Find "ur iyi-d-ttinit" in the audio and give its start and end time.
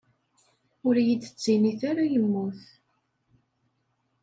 0.87-1.81